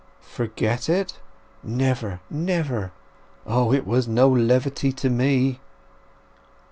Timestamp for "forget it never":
0.33-2.21